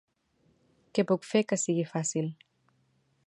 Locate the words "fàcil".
1.93-2.31